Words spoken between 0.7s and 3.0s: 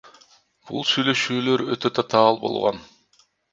сүйлөшүүлөр өтө татаал болгон.